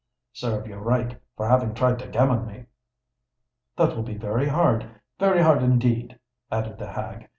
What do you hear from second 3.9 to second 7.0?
will be very hard—very hard indeed," added the